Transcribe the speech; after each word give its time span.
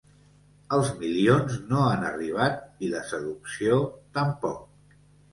Els 0.75 0.87
milions 1.01 1.57
no 1.73 1.83
han 1.89 2.05
arribat 2.07 2.57
i 2.87 2.89
la 2.93 3.01
seducció, 3.11 3.77
tampoc. 4.19 4.97